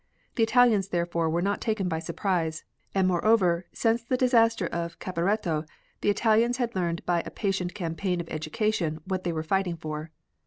The 0.33 0.41
Italians 0.41 0.87
therefore 0.87 1.29
were 1.29 1.43
not 1.43 1.61
taken 1.61 1.87
by 1.87 1.99
surprise, 1.99 2.63
and 2.95 3.07
moreover 3.07 3.67
since 3.71 4.01
the 4.01 4.17
disaster 4.17 4.65
of 4.65 4.97
Caparetto 4.97 5.63
the 6.01 6.09
Italians 6.09 6.57
had 6.57 6.73
learned 6.75 7.05
by 7.05 7.21
a 7.23 7.29
patient 7.29 7.75
campaign 7.75 8.19
of 8.19 8.27
education 8.29 9.01
what 9.05 9.23
they 9.23 9.31
were 9.31 9.43
fighting 9.43 9.77
for. 9.77 10.09